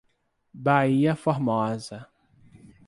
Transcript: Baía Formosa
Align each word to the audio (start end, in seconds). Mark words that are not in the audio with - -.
Baía 0.65 1.13
Formosa 1.15 2.09